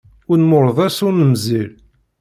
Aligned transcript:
Ur 0.29 0.37
nemmurḍes 0.39 0.97
ur 1.07 1.13
nemzil. 1.15 1.69